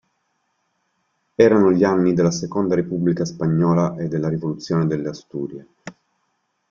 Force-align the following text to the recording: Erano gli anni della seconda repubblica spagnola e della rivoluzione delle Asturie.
Erano 1.35 1.71
gli 1.71 1.83
anni 1.83 2.15
della 2.15 2.31
seconda 2.31 2.73
repubblica 2.73 3.23
spagnola 3.23 3.97
e 3.97 4.07
della 4.07 4.29
rivoluzione 4.29 4.87
delle 4.87 5.09
Asturie. 5.09 5.67